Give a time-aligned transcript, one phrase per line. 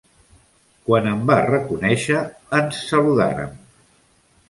[0.87, 2.25] Quan em va reconèixer,
[2.63, 3.57] ens saludàrem.